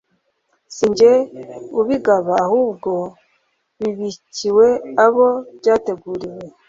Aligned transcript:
si 0.75 0.87
jye 0.97 1.13
ubigaba 1.79 2.31
ahubwo 2.45 2.91
bibikiwe 3.79 4.67
abo 5.05 5.27
byateguriwe 5.57 6.41